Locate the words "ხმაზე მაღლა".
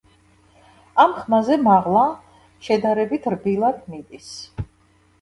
1.17-2.07